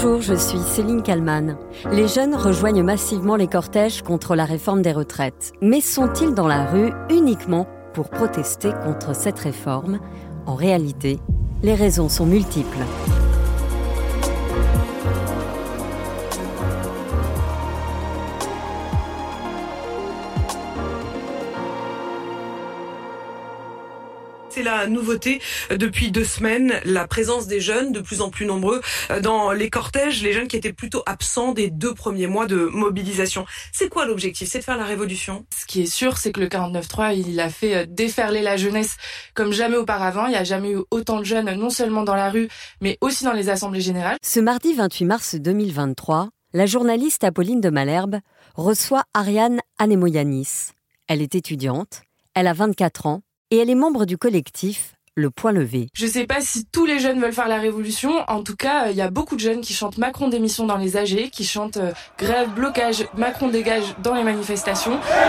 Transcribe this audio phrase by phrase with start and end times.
[0.00, 1.56] Bonjour, je suis Céline Kalman.
[1.90, 5.52] Les jeunes rejoignent massivement les cortèges contre la réforme des retraites.
[5.60, 9.98] Mais sont-ils dans la rue uniquement pour protester contre cette réforme?
[10.46, 11.18] En réalité,
[11.64, 12.78] les raisons sont multiples.
[24.58, 25.40] C'est la nouveauté
[25.70, 28.80] depuis deux semaines, la présence des jeunes de plus en plus nombreux
[29.12, 32.56] euh, dans les cortèges, les jeunes qui étaient plutôt absents des deux premiers mois de
[32.56, 33.46] mobilisation.
[33.72, 34.48] C'est quoi l'objectif?
[34.48, 35.46] C'est de faire la révolution?
[35.56, 38.96] Ce qui est sûr, c'est que le 49-3, il a fait euh, déferler la jeunesse
[39.32, 40.26] comme jamais auparavant.
[40.26, 42.48] Il n'y a jamais eu autant de jeunes, non seulement dans la rue,
[42.80, 44.16] mais aussi dans les assemblées générales.
[44.24, 48.18] Ce mardi 28 mars 2023, la journaliste Apolline de Malherbe
[48.56, 50.72] reçoit Ariane Anemoyanis.
[51.06, 52.02] Elle est étudiante,
[52.34, 55.88] elle a 24 ans et elle est membre du collectif Le Point Levé.
[55.94, 58.12] Je sais pas si tous les jeunes veulent faire la révolution.
[58.28, 60.96] En tout cas, il y a beaucoup de jeunes qui chantent Macron démission dans les
[60.96, 64.98] AG, qui chantent euh, grève, blocage, Macron dégage dans les manifestations.
[65.00, 65.28] À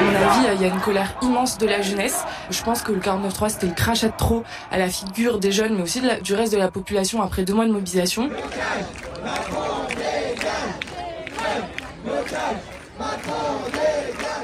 [0.00, 2.24] mon avis, il y a une colère immense de la jeunesse.
[2.50, 5.76] Je pense que le 49-3, c'était le crachat de trop à la figure des jeunes,
[5.76, 8.30] mais aussi du reste de la population après deux mois de mobilisation.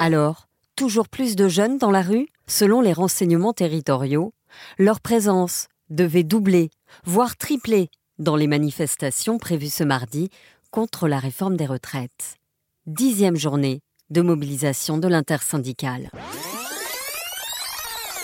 [0.03, 4.33] Alors, toujours plus de jeunes dans la rue Selon les renseignements territoriaux,
[4.77, 6.71] leur présence devait doubler,
[7.05, 10.31] voire tripler, dans les manifestations prévues ce mardi
[10.73, 12.39] contre la réforme des retraites.
[12.87, 16.11] Dixième journée de mobilisation de l'intersyndicale.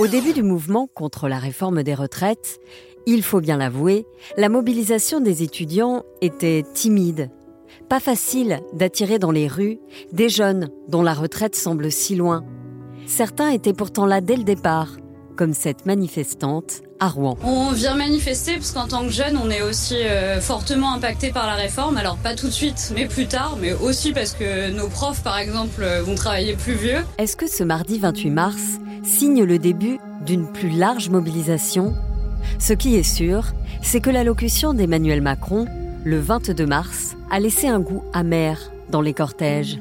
[0.01, 2.59] Au début du mouvement contre la réforme des retraites,
[3.07, 7.31] il faut bien l'avouer, la mobilisation des étudiants était timide.
[7.89, 9.79] Pas facile d'attirer dans les rues
[10.13, 12.45] des jeunes dont la retraite semble si loin.
[13.07, 14.97] Certains étaient pourtant là dès le départ,
[15.37, 17.37] comme cette manifestante à Rouen.
[17.45, 21.47] On vient manifester parce qu'en tant que jeune, on est aussi euh, fortement impacté par
[21.47, 21.97] la réforme.
[21.97, 25.39] Alors pas tout de suite, mais plus tard, mais aussi parce que nos profs, par
[25.39, 27.05] exemple, euh, vont travailler plus vieux.
[27.19, 28.63] Est-ce que ce mardi 28 mars
[29.05, 31.95] signe le début d'une plus large mobilisation?
[32.59, 33.53] Ce qui est sûr,
[33.83, 35.67] c'est que l'allocution d'Emmanuel Macron,
[36.07, 39.81] le 22 mars, a laissé un goût amer dans les cortèges.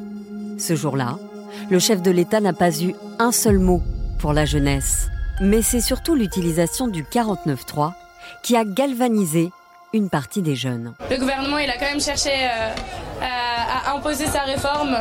[0.57, 1.19] Ce jour-là,
[1.69, 3.83] le chef de l'État n'a pas eu un seul mot
[4.17, 5.07] pour la jeunesse.
[5.39, 7.93] Mais c'est surtout l'utilisation du 49.3
[8.41, 9.51] qui a galvanisé
[9.93, 10.95] une partie des jeunes.
[11.11, 12.71] Le gouvernement, il a quand même cherché euh,
[13.21, 14.97] à, imposer sa réforme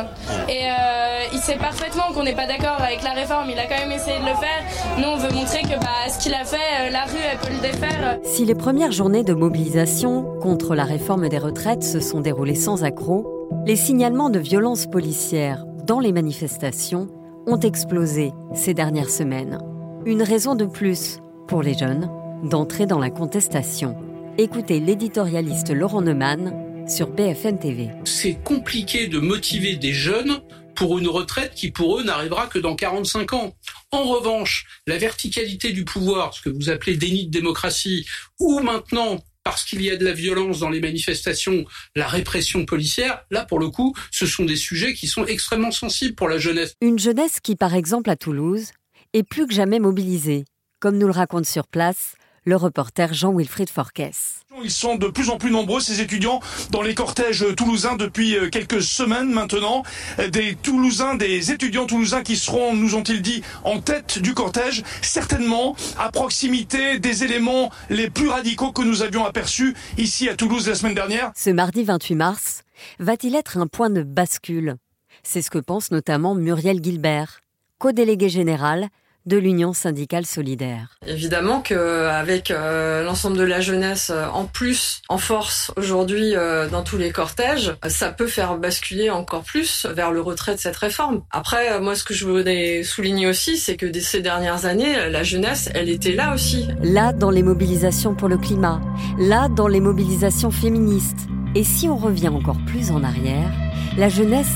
[0.47, 3.49] et euh, il sait parfaitement qu'on n'est pas d'accord avec la réforme.
[3.49, 4.63] Il a quand même essayé de le faire.
[4.97, 7.53] Nous, on veut montrer que bah, ce qu'il a fait, euh, la rue, elle peut
[7.53, 8.19] le défaire.
[8.23, 12.83] Si les premières journées de mobilisation contre la réforme des retraites se sont déroulées sans
[12.83, 13.25] accroc,
[13.65, 17.07] les signalements de violences policières dans les manifestations
[17.47, 19.59] ont explosé ces dernières semaines.
[20.05, 22.09] Une raison de plus pour les jeunes
[22.43, 23.95] d'entrer dans la contestation.
[24.37, 26.53] Écoutez l'éditorialiste Laurent Neumann
[26.87, 27.89] sur BFN TV.
[28.03, 30.39] C'est compliqué de motiver des jeunes
[30.75, 33.55] pour une retraite qui pour eux n'arrivera que dans 45 ans.
[33.91, 38.05] En revanche, la verticalité du pouvoir, ce que vous appelez déni de démocratie,
[38.39, 41.65] ou maintenant parce qu'il y a de la violence dans les manifestations,
[41.95, 46.15] la répression policière, là pour le coup, ce sont des sujets qui sont extrêmement sensibles
[46.15, 46.73] pour la jeunesse.
[46.81, 48.71] Une jeunesse qui, par exemple à Toulouse,
[49.13, 50.45] est plus que jamais mobilisée,
[50.79, 54.41] comme nous le raconte sur place le reporter Jean-Wilfried Forquès.
[54.63, 56.39] Ils sont de plus en plus nombreux, ces étudiants,
[56.69, 59.83] dans les cortèges toulousains depuis quelques semaines maintenant.
[60.31, 65.75] Des Toulousains, des étudiants toulousains qui seront, nous ont-ils dit, en tête du cortège, certainement
[65.97, 70.75] à proximité des éléments les plus radicaux que nous avions aperçus ici à Toulouse la
[70.75, 71.31] semaine dernière.
[71.35, 72.61] Ce mardi 28 mars,
[72.99, 74.75] va-t-il être un point de bascule?
[75.23, 77.41] C'est ce que pense notamment Muriel Gilbert,
[77.79, 78.89] co-déléguée générale
[79.25, 80.97] de l'Union syndicale solidaire.
[81.07, 86.83] Évidemment qu'avec euh, l'ensemble de la jeunesse euh, en plus, en force aujourd'hui euh, dans
[86.83, 91.23] tous les cortèges, ça peut faire basculer encore plus vers le retrait de cette réforme.
[91.31, 95.09] Après, euh, moi ce que je voudrais souligner aussi, c'est que dès ces dernières années,
[95.09, 96.67] la jeunesse, elle était là aussi.
[96.81, 98.81] Là dans les mobilisations pour le climat,
[99.17, 101.27] là dans les mobilisations féministes.
[101.55, 103.51] Et si on revient encore plus en arrière,
[103.97, 104.47] la jeunesse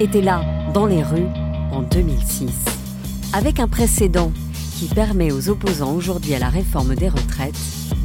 [0.00, 0.42] était là,
[0.72, 1.28] dans les rues,
[1.70, 2.75] en 2006
[3.32, 4.32] avec un précédent
[4.78, 7.58] qui permet aux opposants aujourd'hui à la réforme des retraites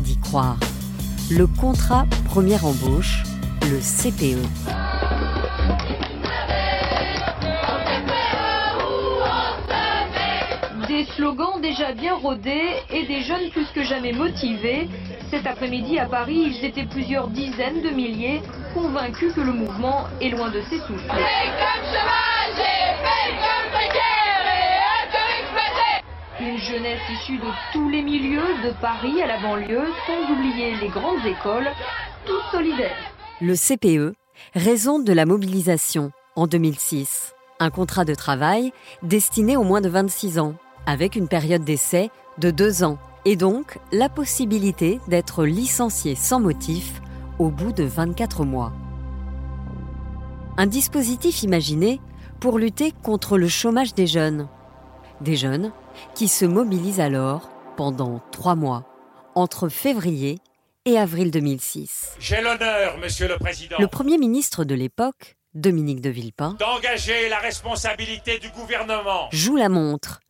[0.03, 0.57] d'y croire.
[1.29, 3.23] Le contrat première embauche,
[3.63, 4.41] le CPE.
[10.87, 14.89] Des slogans déjà bien rodés et des jeunes plus que jamais motivés.
[15.29, 18.41] Cet après-midi à Paris, ils étaient plusieurs dizaines de milliers,
[18.73, 21.23] convaincus que le mouvement est loin de s'essouffler.
[26.41, 30.87] Une jeunesse issue de tous les milieux, de Paris à la banlieue, sans oublier les
[30.87, 31.69] grandes écoles,
[32.25, 32.97] tous solidaires.
[33.39, 34.15] Le CPE,
[34.55, 37.35] raison de la mobilisation, en 2006.
[37.59, 38.73] Un contrat de travail
[39.03, 40.55] destiné aux moins de 26 ans,
[40.87, 42.09] avec une période d'essai
[42.39, 47.03] de deux ans, et donc la possibilité d'être licencié sans motif
[47.37, 48.73] au bout de 24 mois.
[50.57, 52.01] Un dispositif imaginé
[52.39, 54.47] pour lutter contre le chômage des jeunes.
[55.21, 55.71] Des jeunes
[56.15, 58.85] qui se mobilisent alors pendant trois mois,
[59.35, 60.39] entre février
[60.85, 62.15] et avril 2006.
[62.19, 63.77] J'ai l'honneur, Monsieur le Président.
[63.79, 69.29] Le Premier ministre de l'époque, Dominique de Villepin, d'engager la responsabilité du gouvernement.
[69.31, 70.21] Joue la montre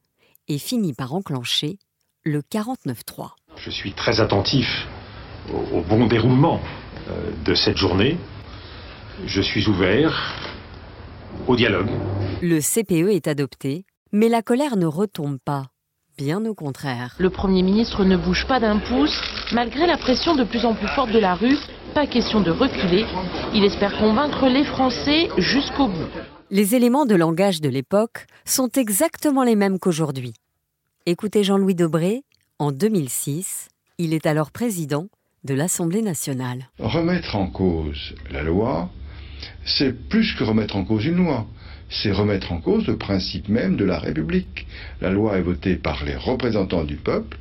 [0.50, 1.80] et finit par enclencher
[2.24, 3.30] le 49-3.
[3.56, 4.68] Je suis très attentif
[5.54, 6.60] au, au bon déroulement
[7.10, 8.18] euh, de cette journée.
[9.26, 10.36] Je suis ouvert
[11.48, 11.90] au dialogue.
[12.42, 15.68] Le CPE est adopté, mais la colère ne retombe pas.
[16.18, 17.16] Bien au contraire.
[17.20, 19.20] Le Premier ministre ne bouge pas d'un pouce,
[19.54, 21.58] malgré la pression de plus en plus forte de la rue.
[21.94, 23.06] Pas question de reculer.
[23.54, 26.08] Il espère convaincre les Français jusqu'au bout.
[26.50, 30.34] Les éléments de langage de l'époque sont exactement les mêmes qu'aujourd'hui.
[31.06, 32.24] Écoutez Jean-Louis Debré,
[32.60, 35.08] en 2006, il est alors président
[35.44, 36.70] de l'Assemblée nationale.
[36.78, 38.90] Remettre en cause la loi,
[39.66, 41.48] c'est plus que remettre en cause une loi,
[41.92, 44.66] c'est remettre en cause le principe même de la République.
[45.02, 47.38] La loi est votée par les représentants du peuple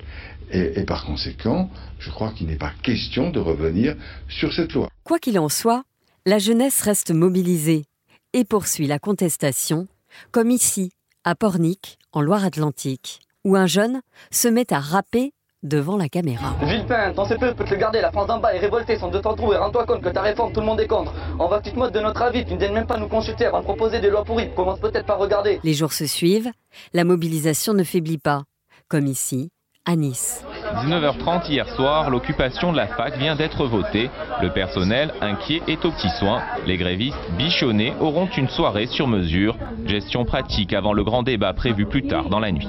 [0.52, 1.70] et, par conséquent,
[2.00, 3.97] je crois qu'il n'est pas question de revenir
[4.29, 4.88] sur cette loi.
[5.05, 5.85] Quoi qu'il en soit,
[6.26, 7.85] la jeunesse reste mobilisée
[8.32, 9.87] et poursuit la contestation,
[10.32, 10.91] comme ici,
[11.25, 14.00] à Pornic, en Loire-Atlantique, où un jeune
[14.32, 15.32] se met à rapper
[15.62, 16.55] devant la caméra.
[16.62, 19.19] Villepin, ton CPE peut te le garder, la France d'en bas est révoltée, sont de
[19.19, 21.12] temps trous et rends-toi compte que ta réforme, tout le monde est contre.
[21.39, 23.09] On va que tu te modes de notre avis, tu ne daignes même pas nous
[23.09, 25.61] consulter avant de proposer des lois pourries, commence peut-être par regarder.
[25.62, 26.51] Les jours se suivent,
[26.93, 28.45] la mobilisation ne faiblit pas,
[28.89, 29.51] comme ici,
[29.85, 30.45] à Nice.
[30.76, 34.11] 19h30 hier soir, l'occupation de la fac vient d'être votée.
[34.43, 36.43] Le personnel, inquiet, est aux petits soins.
[36.67, 39.56] Les grévistes, bichonnés, auront une soirée sur mesure.
[39.87, 42.69] Gestion pratique avant le grand débat prévu plus tard dans la nuit.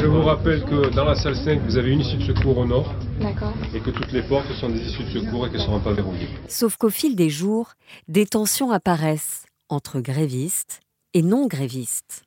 [0.00, 2.66] Je vous rappelle que dans la salle 5, vous avez une issue de secours au
[2.66, 2.94] nord.
[3.20, 3.52] D'accord.
[3.74, 5.92] Et que toutes les portes sont des issues de secours et qu'elles ne seront pas
[5.92, 6.28] verrouillées.
[6.48, 7.72] Sauf qu'au fil des jours,
[8.08, 10.80] des tensions apparaissent entre grévistes
[11.14, 12.24] et non grévistes.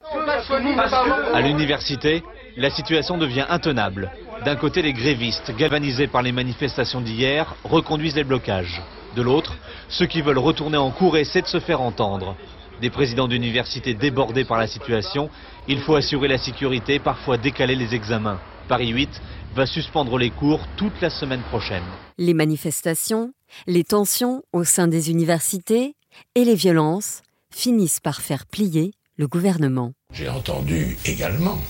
[1.34, 2.24] À l'université,
[2.58, 4.12] la situation devient intenable.
[4.44, 8.82] D'un côté, les grévistes, galvanisés par les manifestations d'hier, reconduisent les blocages.
[9.16, 9.56] De l'autre,
[9.88, 12.36] ceux qui veulent retourner en cours essaient de se faire entendre.
[12.82, 15.30] Des présidents d'université débordés par la situation,
[15.68, 18.40] il faut assurer la sécurité, parfois décaler les examens.
[18.68, 19.10] Paris 8
[19.56, 21.84] va suspendre les cours toute la semaine prochaine.
[22.18, 23.32] Les manifestations,
[23.68, 25.96] les tensions au sein des universités
[26.36, 27.22] et les violences
[27.54, 29.94] finissent par faire plier le gouvernement.
[30.12, 31.62] J'ai entendu également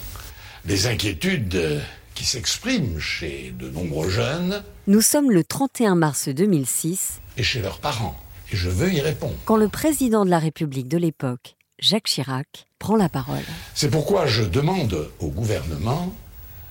[0.65, 1.79] des inquiétudes
[2.15, 4.63] qui s'expriment chez de nombreux jeunes.
[4.87, 7.19] Nous sommes le 31 mars 2006.
[7.37, 8.19] Et chez leurs parents.
[8.51, 9.35] Et je veux y répondre.
[9.45, 13.43] Quand le président de la République de l'époque, Jacques Chirac, prend la parole.
[13.73, 16.15] C'est pourquoi je demande au gouvernement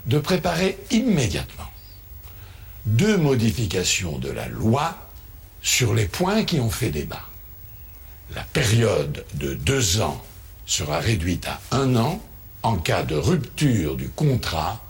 [0.07, 1.69] de préparer immédiatement
[2.87, 4.95] deux modifications de la loi
[5.63, 7.25] sur les points qui ont fait débat.
[8.35, 10.23] La période de deux ans
[10.67, 12.23] sera réduite à un an
[12.63, 14.84] en cas de rupture du contrat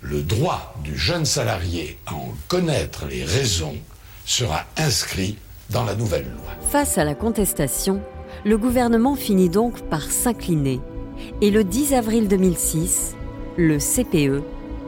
[0.00, 3.76] le droit du jeune salarié à en connaître les raisons
[4.24, 5.36] sera inscrit
[5.70, 6.52] dans la nouvelle loi.
[6.70, 8.00] Face à la contestation,
[8.44, 10.80] le gouvernement finit donc par s'incliner.
[11.42, 13.14] Et le 10 avril 2006,
[13.56, 14.42] le CPE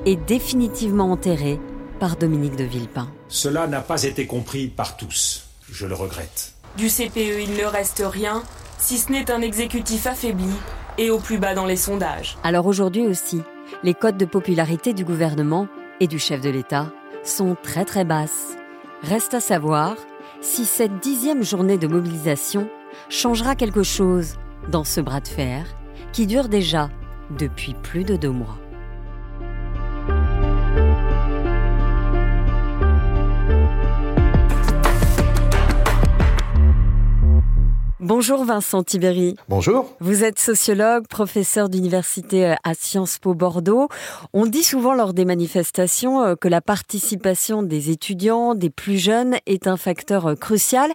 [0.06, 1.60] est définitivement enterré
[2.00, 3.08] par Dominique de Villepin.
[3.28, 5.44] Cela n'a pas été compris par tous.
[5.70, 6.54] Je le regrette.
[6.76, 8.42] Du CPE, il ne reste rien,
[8.78, 10.50] si ce n'est un exécutif affaibli
[10.98, 12.38] et au plus bas dans les sondages.
[12.42, 13.42] Alors aujourd'hui aussi,
[13.82, 15.66] les cotes de popularité du gouvernement
[16.00, 16.92] et du chef de l'État
[17.24, 18.56] sont très très basses.
[19.02, 19.96] Reste à savoir
[20.40, 22.68] si cette dixième journée de mobilisation
[23.08, 24.36] changera quelque chose
[24.70, 25.66] dans ce bras de fer
[26.12, 26.90] qui dure déjà
[27.38, 28.61] depuis plus de deux mois.
[38.14, 39.36] Bonjour Vincent Tibéry.
[39.48, 39.96] Bonjour.
[40.00, 43.88] Vous êtes sociologue, professeur d'université à Sciences Po Bordeaux.
[44.34, 49.66] On dit souvent lors des manifestations que la participation des étudiants, des plus jeunes, est
[49.66, 50.90] un facteur crucial,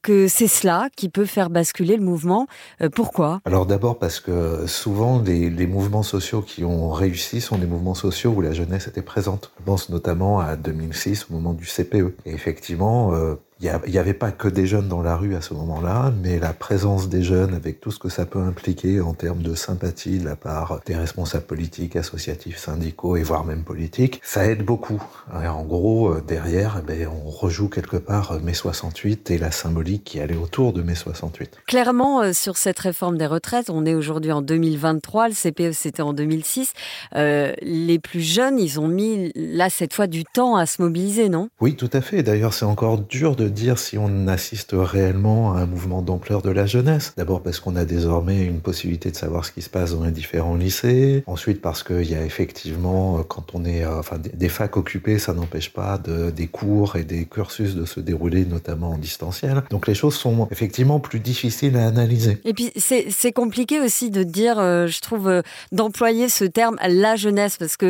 [0.00, 2.46] que c'est cela qui peut faire basculer le mouvement.
[2.94, 3.42] Pourquoi?
[3.44, 7.92] Alors d'abord parce que souvent les, les, mouvements sociaux qui ont réussi sont des mouvements
[7.92, 9.52] sociaux où la jeunesse était présente.
[9.58, 12.14] Je pense notamment à 2006 au moment du CPE.
[12.24, 13.12] Et effectivement,
[13.60, 16.52] Il n'y avait pas que des jeunes dans la rue à ce moment-là, mais la
[16.52, 20.24] présence des jeunes avec tout ce que ça peut impliquer en termes de sympathie de
[20.24, 25.02] la part des responsables politiques, associatifs, syndicaux et voire même politiques, ça aide beaucoup.
[25.42, 29.38] Et en gros, euh, derrière, eh ben, on rejoue quelque part euh, mai 68 et
[29.38, 31.58] la symbolique qui allait autour de mai 68.
[31.66, 36.02] Clairement, euh, sur cette réforme des retraites, on est aujourd'hui en 2023, le CPE c'était
[36.02, 36.72] en 2006.
[37.14, 41.28] Euh, les plus jeunes, ils ont mis là cette fois du temps à se mobiliser,
[41.28, 41.48] non?
[41.60, 42.22] Oui, tout à fait.
[42.22, 46.50] D'ailleurs, c'est encore dur de dire si on assiste réellement à un mouvement d'ampleur de
[46.50, 47.12] la jeunesse.
[47.16, 50.10] D'abord parce qu'on a désormais une possibilité de savoir ce qui se passe dans les
[50.10, 51.22] différents lycées.
[51.26, 55.32] Ensuite parce qu'il y a effectivement, quand on est, euh, enfin, des facs occupées, ça
[55.32, 59.62] n'empêche pas de, des cours et des cursus de se dérouler, notamment en distanciel.
[59.70, 62.38] Donc les choses sont effectivement plus difficiles à analyser.
[62.44, 67.16] Et puis c'est compliqué aussi de dire, euh, je trouve, euh, d'employer ce terme la
[67.16, 67.86] jeunesse parce que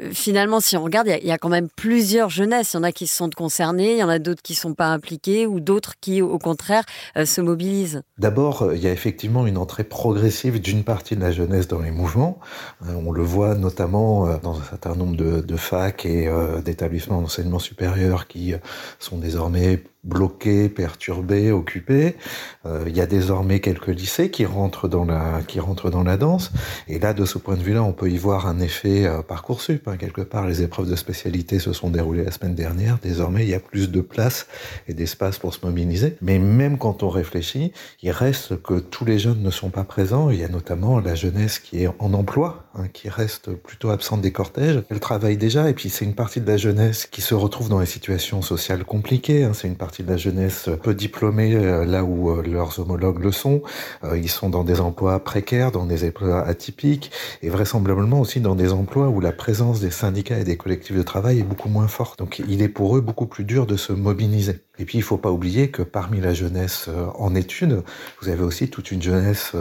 [0.00, 2.74] euh, finalement, si on regarde, il y, a quand même plusieurs jeunesses.
[2.74, 4.74] Il y en a qui se sentent concernés, il y en a d'autres qui sont
[4.74, 6.84] pas impliqués ou d'autres qui, au contraire,
[7.16, 8.02] euh, se mobilisent.
[8.18, 11.90] D'abord, il y a effectivement une entrée progressive d'une partie de la jeunesse dans les
[11.90, 12.38] mouvements.
[12.84, 16.60] Euh, on le voit notamment euh, dans un certain nombre de, de facs et euh,
[16.60, 18.54] d'établissements d'enseignement supérieur qui
[18.98, 22.16] sont désormais bloqués, perturbés, occupés.
[22.64, 26.16] Euh, il y a désormais quelques lycées qui rentrent dans la qui rentrent dans la
[26.16, 26.52] danse.
[26.88, 29.88] Et là, de ce point de vue-là, on peut y voir un effet euh, parcoursup.
[29.88, 29.96] Hein.
[29.96, 32.98] Quelque part, les épreuves de spécialité se sont déroulées la semaine dernière.
[33.02, 34.46] Désormais, il y a plus de place
[34.88, 36.16] et d'espace pour se mobiliser.
[36.22, 37.72] Mais même quand on réfléchit,
[38.02, 40.30] il reste que tous les jeunes ne sont pas présents.
[40.30, 44.20] Il y a notamment la jeunesse qui est en emploi, hein, qui reste plutôt absente
[44.20, 44.82] des cortèges.
[44.88, 47.80] Elle travaille déjà, et puis c'est une partie de la jeunesse qui se retrouve dans
[47.80, 49.44] les situations sociales compliquées.
[49.44, 49.52] Hein.
[49.52, 53.62] C'est une partie la jeunesse peu diplômée euh, là où euh, leurs homologues le sont.
[54.04, 57.10] Euh, ils sont dans des emplois précaires, dans des emplois atypiques
[57.42, 61.02] et vraisemblablement aussi dans des emplois où la présence des syndicats et des collectifs de
[61.02, 62.18] travail est beaucoup moins forte.
[62.18, 64.60] Donc il est pour eux beaucoup plus dur de se mobiliser.
[64.78, 67.82] Et puis il faut pas oublier que parmi la jeunesse en études,
[68.20, 69.52] vous avez aussi toute une jeunesse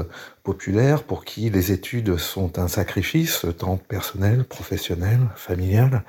[0.44, 6.04] populaire pour qui les études sont un sacrifice, tant personnel, professionnel, familial.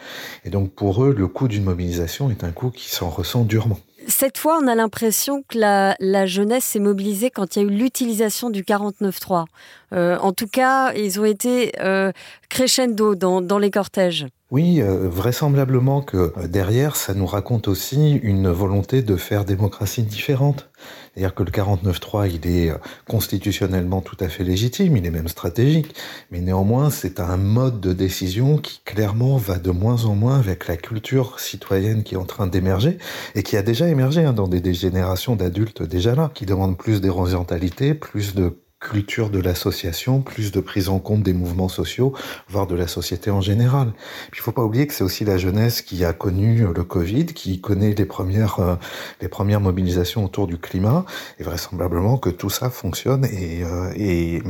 [0.44, 3.78] Et donc pour eux, le coût d'une mobilisation est un coût qui s'en ressent durement.
[4.08, 7.70] Cette fois, on a l'impression que la, jeunesse s'est mobilisée quand il y a eu
[7.72, 9.46] l'utilisation du 49.3.
[9.92, 12.12] Euh, en tout cas, ils ont été euh,
[12.48, 14.26] crescendo dans, les cortèges.
[14.50, 20.68] Oui, euh, vraisemblablement que derrière, ça nous raconte aussi une volonté de faire démocratie différente.
[21.14, 22.72] C'est-à-dire que le 49.3, il est
[23.08, 25.94] constitutionnellement tout à fait légitime, il est même stratégique,
[26.30, 30.68] mais néanmoins, c'est un mode de décision qui clairement va de moins en moins avec
[30.68, 32.98] la culture citoyenne qui est en train d'émerger
[33.34, 36.76] et qui a déjà émergé hein, dans des, des générations d'adultes déjà là, qui demandent
[36.76, 42.12] plus d'horizontalité, plus de culture de l'association, plus de prise en compte des mouvements sociaux,
[42.48, 43.92] voire de la société en général.
[44.32, 47.60] Il faut pas oublier que c'est aussi la jeunesse qui a connu le Covid, qui
[47.60, 48.76] connaît les premières euh,
[49.20, 51.04] les premières mobilisations autour du climat,
[51.38, 54.42] et vraisemblablement que tout ça fonctionne et, euh, et,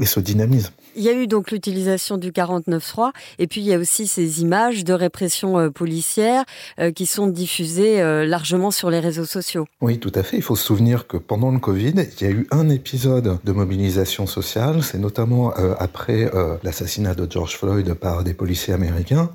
[0.00, 0.72] et se dynamise.
[0.96, 4.42] Il y a eu donc l'utilisation du 49.3, et puis il y a aussi ces
[4.42, 6.44] images de répression euh, policière
[6.78, 9.66] euh, qui sont diffusées euh, largement sur les réseaux sociaux.
[9.80, 10.36] Oui, tout à fait.
[10.36, 13.52] Il faut se souvenir que pendant le Covid, il y a eu un épisode de
[13.52, 18.72] mobilisation mobilisation sociale, c'est notamment euh, après euh, l'assassinat de George Floyd par des policiers
[18.72, 19.30] américains.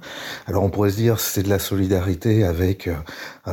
[0.47, 2.93] Alors on pourrait se dire c'est de la solidarité avec euh,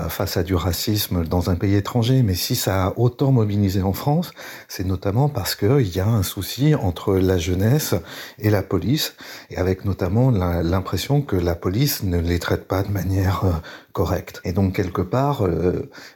[0.08, 3.92] face à du racisme dans un pays étranger, mais si ça a autant mobilisé en
[3.92, 4.30] France,
[4.68, 7.94] c'est notamment parce qu'il y a un souci entre la jeunesse
[8.38, 9.14] et la police,
[9.50, 13.62] et avec notamment l'impression que la police ne les traite pas de manière
[13.92, 14.42] correcte.
[14.44, 15.46] Et donc quelque part,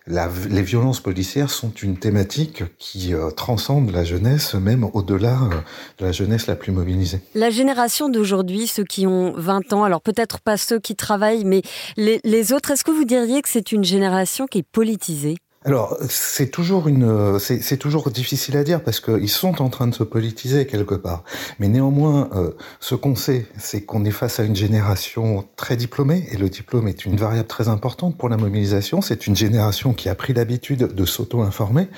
[0.07, 5.57] les violences policières sont une thématique qui transcende la jeunesse, même au-delà euh,
[5.99, 7.21] de la jeunesse la plus mobilisée.
[7.35, 11.63] La génération d'aujourd'hui, ceux qui ont 20 ans, alors peut-être pas ceux qui travaillent, mais
[11.97, 15.37] les, les autres, est-ce que vous diriez que c'est une génération qui est politisée?
[15.67, 19.95] Alors, c'est toujours une, c'est toujours difficile à dire parce qu'ils sont en train de
[19.95, 21.23] se politiser quelque part.
[21.59, 26.27] Mais néanmoins, euh, ce qu'on sait, c'est qu'on est face à une génération très diplômée
[26.33, 29.03] et le diplôme est une variable très importante pour la mobilisation.
[29.03, 31.89] C'est une génération qui a pris l'habitude de s'auto-informer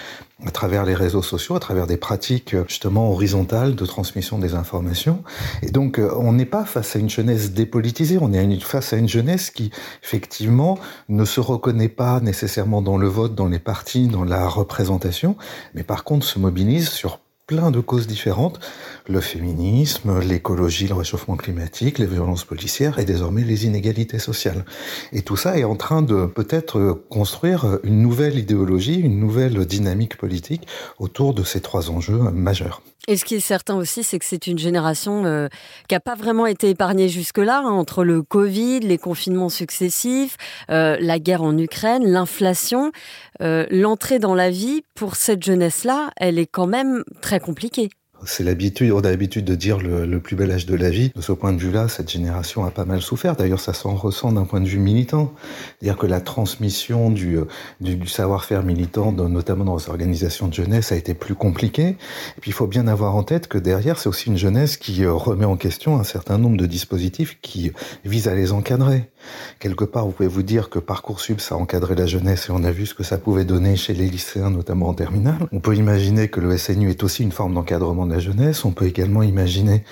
[0.47, 5.23] à travers les réseaux sociaux, à travers des pratiques justement horizontales de transmission des informations.
[5.63, 9.09] Et donc, on n'est pas face à une jeunesse dépolitisée, on est face à une
[9.09, 9.71] jeunesse qui,
[10.03, 15.37] effectivement, ne se reconnaît pas nécessairement dans le vote, dans les partis, dans la représentation,
[15.75, 18.61] mais par contre se mobilise sur plein de causes différentes,
[19.09, 24.65] le féminisme, l'écologie, le réchauffement climatique, les violences policières et désormais les inégalités sociales.
[25.13, 30.17] Et tout ça est en train de peut-être construire une nouvelle idéologie, une nouvelle dynamique
[30.17, 30.67] politique
[30.99, 32.83] autour de ces trois enjeux majeurs.
[33.09, 35.49] Et ce qui est certain aussi, c'est que c'est une génération euh,
[35.89, 40.37] qui n'a pas vraiment été épargnée jusque-là, hein, entre le Covid, les confinements successifs,
[40.71, 42.93] euh, la guerre en Ukraine, l'inflation.
[43.41, 47.91] Euh, l'entrée dans la vie, pour cette jeunesse-là, elle est quand même très compliquée.
[48.25, 51.11] C'est l'habitude, on a l'habitude de dire le, plus bel âge de la vie.
[51.15, 53.37] De ce point de vue-là, cette génération a pas mal souffert.
[53.37, 55.33] D'ailleurs, ça s'en ressent d'un point de vue militant.
[55.81, 57.39] C'est-à-dire que la transmission du,
[57.81, 61.89] du savoir-faire militant, notamment dans les organisations de jeunesse, a été plus compliquée.
[62.37, 65.05] Et puis, il faut bien avoir en tête que derrière, c'est aussi une jeunesse qui
[65.05, 67.73] euh, remet en question un certain nombre de dispositifs qui
[68.05, 69.11] visent à les encadrer.
[69.59, 72.65] Quelque part, vous pouvez vous dire que Parcoursup, ça a encadré la jeunesse et on
[72.65, 75.39] a vu ce que ça pouvait donner chez les lycéens, notamment en terminale.
[75.53, 78.65] On peut imaginer que le SNU est aussi une forme d'encadrement de la jeunesse.
[78.65, 79.83] On peut également imaginer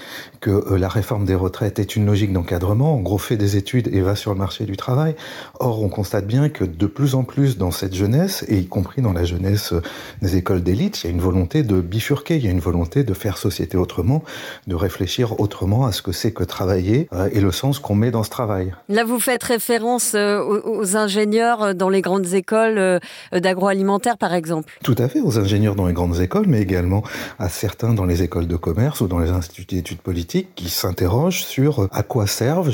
[0.40, 2.94] que euh, la réforme des retraites est une logique d'encadrement.
[2.94, 5.14] En gros, fait des études et va sur le marché du travail.
[5.58, 9.02] Or, on constate bien que de plus en plus dans cette jeunesse, et y compris
[9.02, 9.82] dans la jeunesse euh,
[10.22, 13.04] des écoles d'élite, il y a une volonté de bifurquer, il y a une volonté
[13.04, 14.22] de faire société autrement,
[14.66, 18.10] de réfléchir autrement à ce que c'est que travailler euh, et le sens qu'on met
[18.10, 18.72] dans ce travail.
[18.88, 23.00] Là, vous faites référence aux ingénieurs dans les grandes écoles
[23.32, 24.72] d'agroalimentaire, par exemple.
[24.82, 27.02] Tout à fait, aux ingénieurs dans les grandes écoles, mais également
[27.38, 31.44] à certains dans les écoles de commerce ou dans les instituts d'études politiques qui s'interrogent
[31.44, 32.70] sur à quoi servent,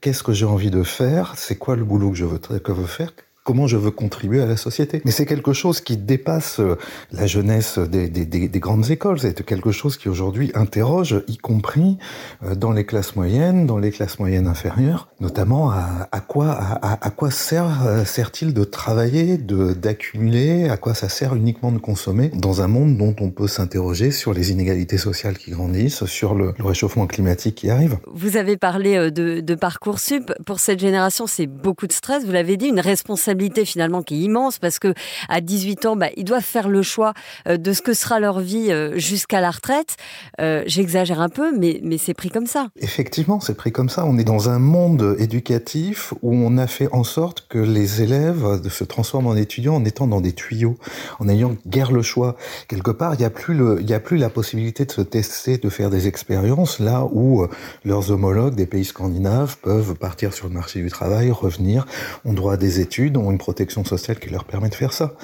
[0.00, 2.86] qu'est-ce que j'ai envie de faire, c'est quoi le boulot que je veux, que veux
[2.86, 3.12] faire,
[3.46, 5.00] comment je veux contribuer à la société.
[5.04, 6.76] Mais c'est quelque chose qui dépasse euh,
[7.12, 9.20] la jeunesse des, des, des, des grandes écoles.
[9.20, 11.96] C'est quelque chose qui aujourd'hui interroge, y compris
[12.42, 16.58] euh, dans les classes moyennes, dans les classes moyennes inférieures, notamment à, quoi
[17.52, 22.30] euh, sert-il de travailler, de d'accumuler, à quoi ça sert uniquement de consommer?
[22.34, 26.52] Dans un monde dont on peut s'interroger sur les inégalités sociales qui grandissent, sur le,
[26.58, 27.98] le, réchauffement climatique qui arrive.
[28.12, 32.24] Vous avez parlé de, de parcoursup pour cette génération, c'est beaucoup de stress.
[32.24, 34.94] Vous l'avez dit, une responsabilité finalement qui est immense parce que
[35.28, 37.14] à 18 ans, bah, ils doivent faire le choix
[37.46, 39.96] de ce que sera leur vie jusqu'à la retraite.
[40.40, 42.68] Euh, J'exagère un peu, mais, c'est pris comme ça.
[42.76, 44.04] Effectivement, c'est pris comme ça.
[44.04, 48.68] On est dans un monde éducatif où on a fait en sorte que les élèves
[48.68, 50.76] se transforment en étudiants en étant dans des tuyaux,
[51.18, 52.36] en ayant guère le choix.
[52.68, 53.56] Quelque part, il n'y a plus
[53.92, 57.46] a plus la possibilité de se tester, de faire des expériences là où
[57.84, 61.86] leurs homologues des pays scandinaves peuvent partir sur le marché du travail, revenir,
[62.24, 65.14] ont droit à des études, une protection sociale qui leur permet de faire ça.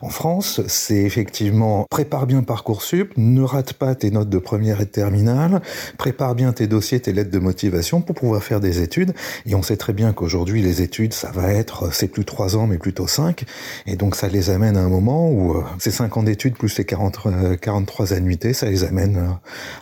[0.00, 4.84] En France, c'est effectivement prépare bien Parcoursup, ne rate pas tes notes de première et
[4.84, 5.60] de terminale,
[5.98, 9.12] prépare bien tes dossiers, tes lettres de motivation pour pouvoir faire des études.
[9.46, 12.66] Et on sait très bien qu'aujourd'hui, les études, ça va être, c'est plus trois ans,
[12.66, 13.44] mais plutôt cinq.
[13.86, 16.76] Et donc, ça les amène à un moment où euh, ces cinq ans d'études plus
[16.78, 19.28] les 40, euh, 43 annuités, ça les amène euh,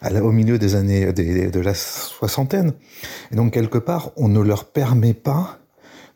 [0.03, 2.73] à la, au milieu des années de la soixantaine.
[3.33, 5.59] Et donc, quelque part, on ne leur permet pas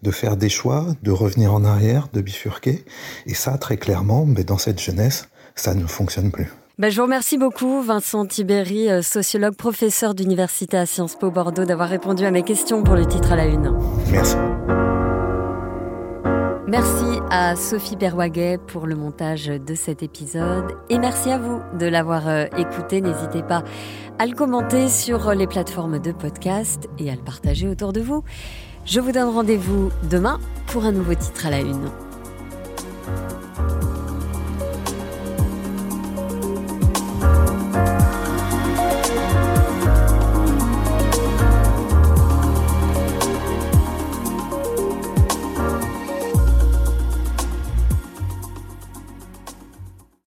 [0.02, 2.84] de faire des choix, de revenir en arrière, de bifurquer.
[3.26, 6.52] Et ça, très clairement, mais dans cette jeunesse, ça ne fonctionne plus.
[6.78, 11.88] Ben, je vous remercie beaucoup, Vincent Tibéry, sociologue, professeur d'université à Sciences Po Bordeaux, d'avoir
[11.88, 13.76] répondu à mes questions pour le titre à la une.
[14.10, 14.36] Merci.
[16.66, 21.84] Merci à Sophie Berwaguet pour le montage de cet épisode et merci à vous de
[21.84, 23.02] l'avoir écouté.
[23.02, 23.62] N'hésitez pas
[24.18, 28.24] à le commenter sur les plateformes de podcast et à le partager autour de vous.
[28.84, 31.88] Je vous donne rendez-vous demain pour un nouveau titre à la une.